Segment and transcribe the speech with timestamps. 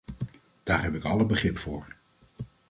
[0.63, 1.95] Daar heb ik alle begrip voor.